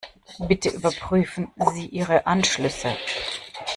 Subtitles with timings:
[0.47, 2.97] Bitte überprüfen Sie Ihre Anschlüsse.